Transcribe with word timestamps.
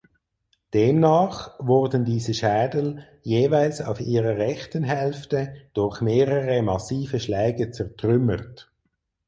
Demnach 0.73 1.55
wurden 1.59 2.05
diese 2.05 2.33
Schädel 2.33 3.03
jeweils 3.21 3.81
auf 3.81 3.99
ihrer 4.01 4.35
rechten 4.37 4.83
Hälfte 4.83 5.53
durch 5.75 6.01
mehrere 6.01 6.63
massive 6.63 7.19
Schläge 7.19 7.69
zertrümmert. 7.69 8.71